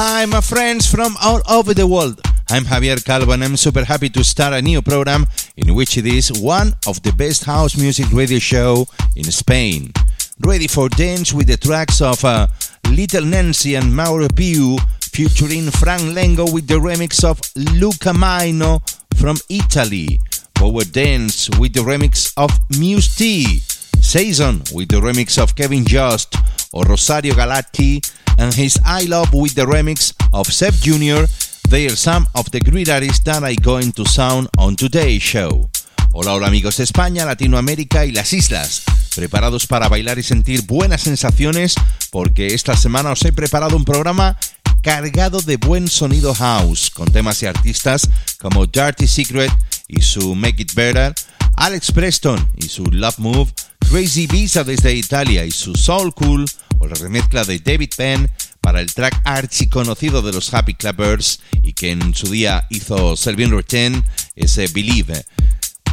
Hi, 0.00 0.26
my 0.26 0.40
friends 0.40 0.86
from 0.88 1.16
all 1.20 1.42
over 1.50 1.74
the 1.74 1.84
world. 1.84 2.20
I'm 2.48 2.62
Javier 2.62 3.04
Calvo 3.04 3.32
and 3.32 3.42
I'm 3.42 3.56
super 3.56 3.84
happy 3.84 4.08
to 4.10 4.22
start 4.22 4.54
a 4.54 4.62
new 4.62 4.80
program 4.80 5.26
in 5.56 5.74
which 5.74 5.98
it 5.98 6.06
is 6.06 6.30
one 6.40 6.72
of 6.86 7.02
the 7.02 7.10
best 7.10 7.44
house 7.44 7.76
music 7.76 8.06
radio 8.12 8.38
show 8.38 8.86
in 9.16 9.24
Spain. 9.24 9.92
Ready 10.38 10.68
for 10.68 10.88
dance 10.88 11.32
with 11.32 11.48
the 11.48 11.56
tracks 11.56 12.00
of 12.00 12.24
uh, 12.24 12.46
Little 12.88 13.24
Nancy 13.24 13.74
and 13.74 13.92
Mauro 13.92 14.28
Piu 14.28 14.78
featuring 15.00 15.68
Frank 15.72 16.02
Lengo 16.14 16.46
with 16.54 16.68
the 16.68 16.78
remix 16.78 17.24
of 17.24 17.40
Luca 17.56 18.10
Maino 18.10 18.78
from 19.16 19.36
Italy. 19.50 20.20
Power 20.54 20.84
Dance 20.84 21.50
with 21.58 21.72
the 21.72 21.80
remix 21.80 22.32
of 22.36 22.52
Muse 22.78 23.16
T. 23.16 23.58
Saison 24.00 24.62
with 24.72 24.90
the 24.90 25.00
remix 25.00 25.42
of 25.42 25.56
Kevin 25.56 25.84
Just 25.84 26.36
or 26.72 26.84
Rosario 26.84 27.34
Galati 27.34 28.00
and 28.38 28.54
his 28.54 28.78
I 28.84 29.04
Love 29.06 29.34
with 29.34 29.54
the 29.54 29.66
remix 29.66 30.14
of 30.32 30.46
Seb 30.46 30.74
Jr. 30.74 31.26
They 31.68 31.86
are 31.86 31.96
some 31.96 32.26
of 32.34 32.50
the 32.50 32.60
great 32.60 32.88
artists 32.88 33.24
that 33.24 33.42
are 33.42 33.54
going 33.60 33.92
to 33.92 34.04
sound 34.06 34.48
on 34.56 34.76
today's 34.76 35.22
show. 35.22 35.68
Hola, 36.12 36.32
hola 36.32 36.46
amigos 36.46 36.78
de 36.78 36.84
España, 36.84 37.26
Latinoamérica 37.26 38.06
y 38.06 38.12
las 38.12 38.32
islas. 38.32 38.82
Preparados 39.14 39.66
para 39.66 39.88
bailar 39.88 40.18
y 40.18 40.22
sentir 40.22 40.62
buenas 40.62 41.02
sensaciones 41.02 41.74
porque 42.10 42.54
esta 42.54 42.76
semana 42.76 43.10
os 43.10 43.24
he 43.24 43.32
preparado 43.32 43.76
un 43.76 43.84
programa 43.84 44.38
cargado 44.82 45.40
de 45.42 45.56
buen 45.56 45.88
sonido 45.88 46.34
house 46.34 46.90
con 46.90 47.10
temas 47.10 47.42
y 47.42 47.46
artistas 47.46 48.08
como 48.40 48.66
Dirty 48.66 49.06
Secret 49.06 49.52
y 49.88 50.00
su 50.00 50.34
Make 50.34 50.62
It 50.62 50.74
Better, 50.74 51.14
Alex 51.56 51.92
Preston 51.92 52.48
y 52.56 52.68
su 52.68 52.84
Love 52.84 53.18
Move, 53.18 53.52
Crazy 53.90 54.26
Visa 54.26 54.64
desde 54.64 54.94
Italia 54.94 55.44
y 55.44 55.50
su 55.50 55.74
Soul 55.74 56.14
Cool 56.14 56.46
o 56.78 56.86
la 56.86 56.94
remezcla 56.94 57.44
de 57.44 57.58
David 57.58 57.90
Penn 57.96 58.30
para 58.60 58.80
el 58.80 58.92
track 58.92 59.20
archiconocido 59.24 60.22
de 60.22 60.32
los 60.32 60.52
Happy 60.52 60.74
Clappers 60.74 61.40
y 61.62 61.72
que 61.72 61.90
en 61.90 62.14
su 62.14 62.30
día 62.30 62.66
hizo 62.70 63.16
Selvin 63.16 63.50
Roten, 63.50 64.04
ese 64.36 64.68
Believe. 64.68 65.24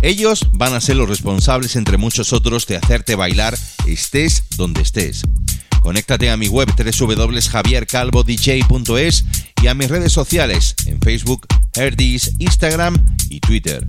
Ellos 0.01 0.47
van 0.53 0.73
a 0.73 0.81
ser 0.81 0.97
los 0.97 1.09
responsables, 1.09 1.75
entre 1.75 1.97
muchos 1.97 2.33
otros, 2.33 2.67
de 2.67 2.77
hacerte 2.77 3.15
bailar 3.15 3.57
estés 3.87 4.43
donde 4.57 4.81
estés. 4.81 5.23
Conéctate 5.81 6.29
a 6.29 6.37
mi 6.37 6.47
web 6.47 6.69
www.javiercalvodj.es 6.75 9.25
y 9.61 9.67
a 9.67 9.73
mis 9.73 9.89
redes 9.89 10.11
sociales 10.11 10.75
en 10.85 10.99
Facebook, 10.99 11.47
Herdis, 11.75 12.33
Instagram 12.39 13.17
y 13.29 13.39
Twitter. 13.39 13.87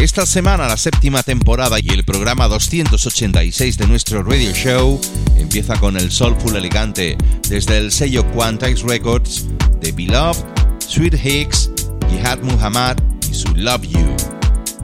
Esta 0.00 0.26
semana 0.26 0.66
la 0.66 0.76
séptima 0.76 1.22
temporada 1.22 1.78
y 1.80 1.88
el 1.90 2.04
programa 2.04 2.48
286 2.48 3.78
de 3.78 3.86
nuestro 3.86 4.22
radio 4.22 4.52
show 4.52 5.00
empieza 5.36 5.78
con 5.78 5.96
el 5.96 6.10
soulful 6.10 6.56
elegante 6.56 7.16
desde 7.48 7.78
el 7.78 7.92
sello 7.92 8.24
Quantize 8.32 8.84
Records 8.84 9.46
de 9.80 9.92
Beloved, 9.92 10.44
Sweet 10.86 11.14
Hicks, 11.24 11.70
Jihad 12.10 12.40
Muhammad 12.42 12.96
y 13.30 13.34
su 13.34 13.54
Love 13.54 13.82
You. 13.82 14.16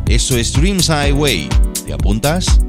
Eso 0.06 0.36
es 0.36 0.52
Dreams 0.52 0.88
Highway. 0.88 1.48
¿Te 1.84 1.92
apuntas? 1.92 2.60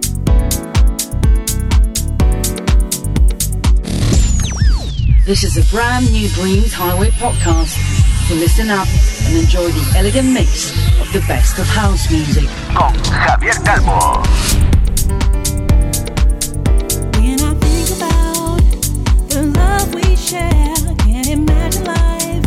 This 5.26 5.44
is 5.44 5.58
a 5.58 5.76
brand 5.76 6.12
new 6.12 6.28
Dreams 6.30 6.74
Highway 6.74 7.12
podcast. 7.20 7.78
So 8.30 8.36
listen 8.36 8.70
up 8.70 8.88
and 9.26 9.38
enjoy 9.38 9.72
the 9.72 9.94
elegant 9.98 10.32
mix 10.32 10.70
of 11.02 11.12
the 11.12 11.20
best 11.28 11.58
of 11.58 11.66
house 11.66 12.12
music. 12.12 12.48
Con 12.76 12.94
Javier 13.10 13.58
Calvo. 13.66 14.22
When 17.18 17.42
I 17.42 17.54
think 17.58 17.90
about 17.98 18.62
the 19.30 19.52
love 19.58 19.96
we 19.96 20.16
share, 20.16 20.76
can't 21.00 21.28
imagine 21.28 21.86
life 21.86 22.46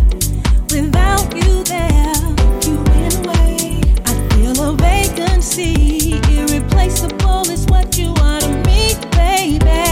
without 0.70 1.34
you 1.34 1.64
there. 1.64 2.14
If 2.38 2.68
you 2.68 2.76
went 2.76 3.26
away, 3.26 3.80
I 4.06 4.28
feel 4.36 4.62
a 4.62 4.76
vacancy. 4.76 6.12
Irreplaceable 6.30 7.50
is 7.50 7.66
what 7.66 7.98
you 7.98 8.14
are 8.20 8.38
to 8.38 8.48
me, 8.68 8.94
baby. 9.10 9.91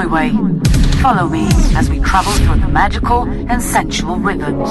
Highway. 0.00 0.30
Follow 1.02 1.28
me 1.28 1.46
as 1.76 1.90
we 1.90 2.00
travel 2.00 2.32
through 2.32 2.60
the 2.60 2.68
magical 2.68 3.24
and 3.28 3.62
sensual 3.62 4.16
rhythms. 4.16 4.70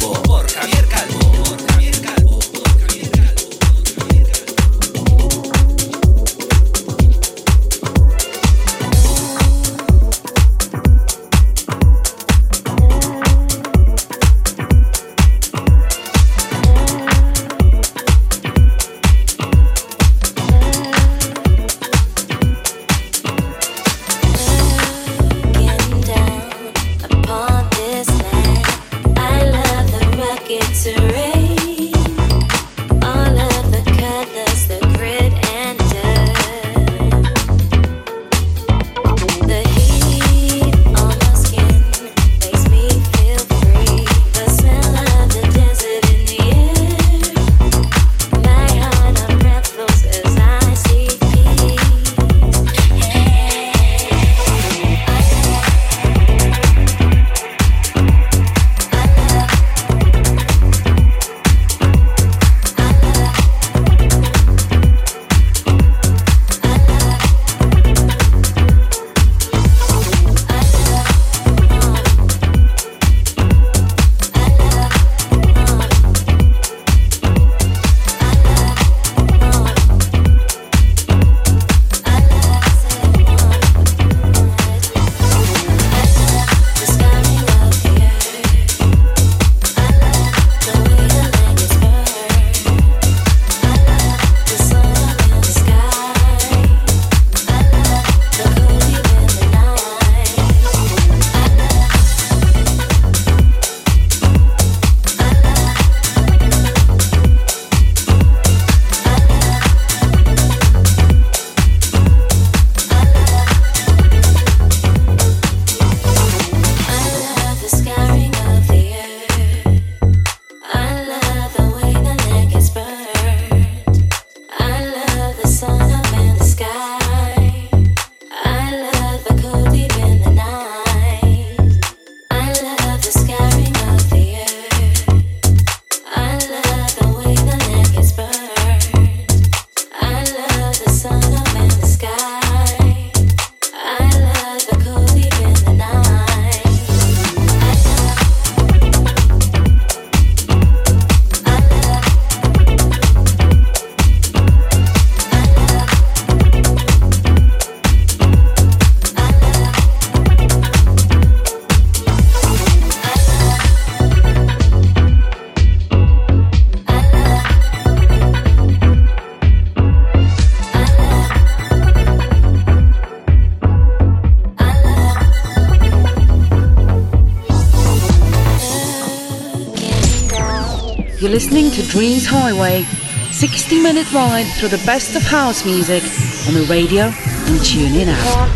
To 181.81 181.87
Dreams 181.89 182.25
Highway, 182.25 182.83
60 183.31 183.81
minute 183.81 184.11
ride 184.13 184.45
through 184.57 184.69
the 184.69 184.83
best 184.85 185.15
of 185.15 185.23
house 185.23 185.65
music 185.65 186.03
on 186.47 186.53
the 186.53 186.65
radio 186.69 187.03
and 187.03 187.65
tune 187.65 187.95
in 187.95 188.09
app. 188.09 188.49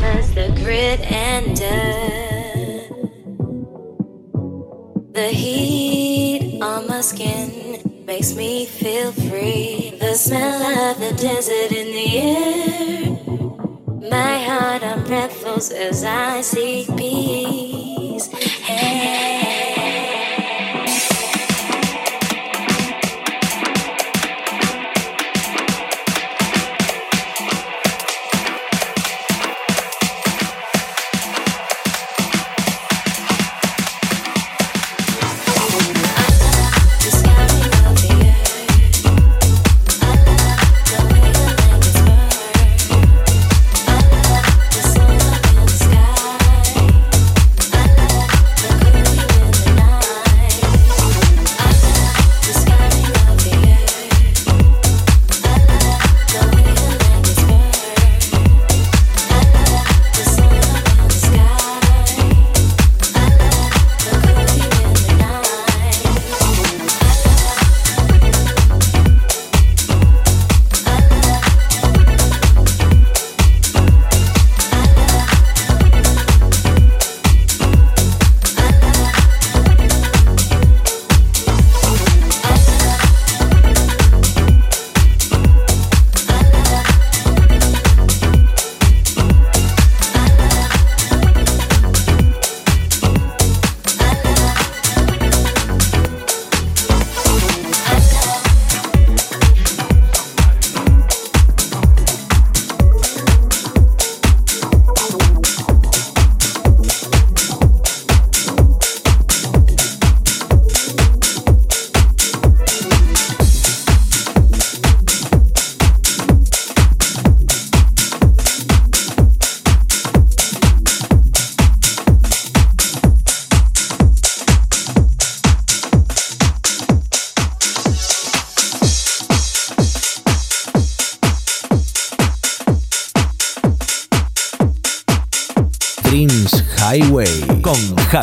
The 5.13 5.27
heat 5.29 6.61
on 6.61 6.87
my 6.87 7.01
skin 7.01 8.05
makes 8.05 8.35
me 8.35 8.65
feel 8.65 9.11
free. 9.11 9.97
The 9.99 10.13
smell 10.15 10.61
of 10.89 10.99
the 10.99 11.13
desert 11.13 11.71
in 11.71 11.87
the 11.97 12.17
air. 12.17 14.09
My 14.09 14.37
heart 14.43 14.83
unravels 14.83 15.71
as 15.71 16.03
I 16.03 16.41
seek 16.41 16.95
peace. 16.97 18.27
Hey. 18.27 19.34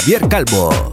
Javier 0.02 0.28
Calvo. 0.28 0.91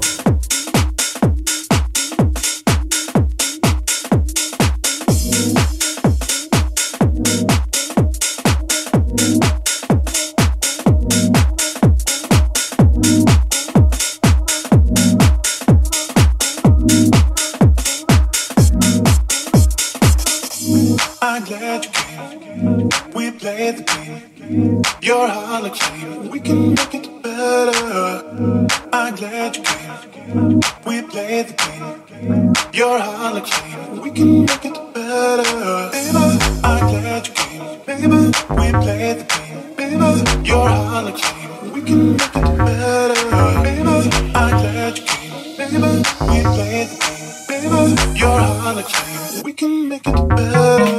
Can 49.60 49.90
make 49.90 50.08
it 50.08 50.30
better. 50.30 50.99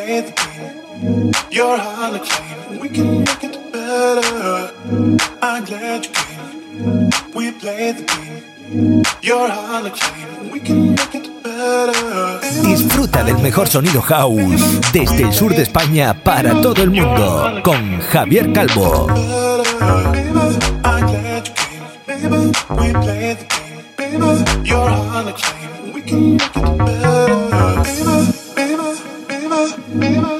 We 0.00 0.06
played 0.06 0.26
the 0.26 0.32
game. 0.32 1.32
You're 1.50 1.76
harlequin. 1.76 2.80
We 2.80 2.88
can 2.88 3.18
make 3.18 3.44
it 3.44 3.58
better. 3.70 4.72
I'm 5.42 5.64
glad 5.64 6.06
you 6.06 6.12
came. 6.12 7.10
We 7.34 7.52
played 7.52 7.96
the 7.98 8.04
game. 8.04 9.02
You're 9.20 9.48
harlequin. 9.50 10.50
We 10.50 10.60
can 10.60 10.94
make 10.94 11.14
it 11.14 11.42
better. 11.42 12.40
Disfruta 12.64 13.22
del 13.24 13.38
mejor 13.40 13.68
sonido 13.68 14.00
house 14.00 14.80
desde 14.92 15.24
el 15.24 15.34
sur 15.34 15.54
de 15.54 15.62
España 15.64 16.14
para 16.14 16.58
todo 16.62 16.82
el 16.82 16.90
mundo 16.90 17.60
con 17.62 18.00
Javier 18.00 18.52
Calvo. 18.54 19.06
Baby, 19.06 19.18
I'm 20.82 21.06
glad 21.06 21.46
you 21.46 21.52
came. 21.54 21.84
Baby, 22.06 22.52
we 22.70 22.92
played 23.02 23.36
the 23.38 23.44
game. 23.44 23.84
Baby, 23.98 24.44
you're 24.64 24.88
harlequin. 24.88 25.92
We 25.92 26.00
can 26.02 26.36
make 26.36 26.56
it 26.56 26.78
better. 26.78 27.26
Baby, 27.84 28.04
baby, 28.04 28.24
baby, 28.24 28.49
baby, 29.98 30.39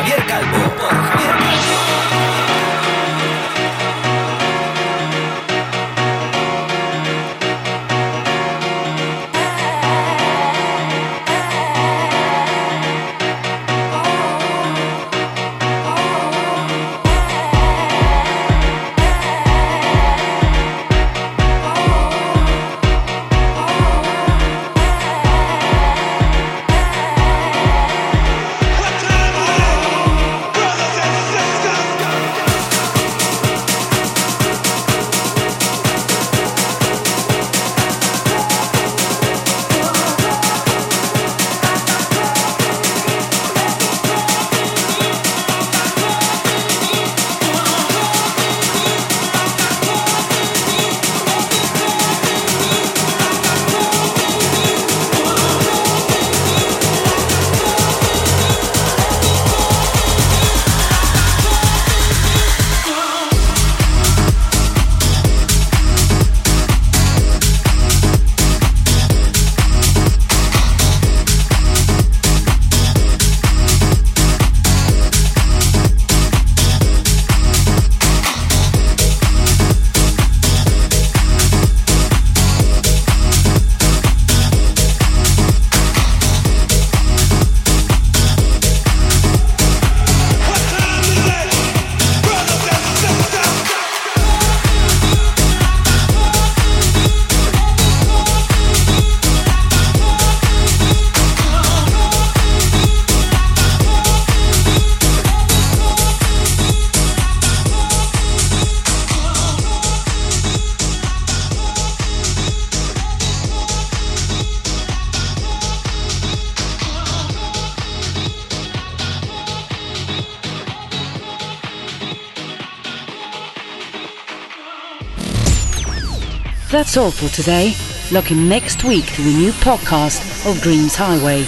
That's 126.91 126.97
all 126.97 127.11
for 127.11 127.33
today. 127.33 127.73
Look 128.11 128.31
in 128.31 128.49
next 128.49 128.83
week 128.83 129.05
to 129.13 129.21
the 129.21 129.33
new 129.33 129.53
podcast 129.53 130.45
of 130.45 130.61
Dreams 130.61 130.93
Highway 130.93 131.43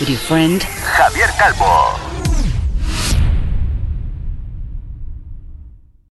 with 0.00 0.08
your 0.08 0.18
friend 0.18 0.62
Javier 0.62 1.28
Calvo. 1.36 1.95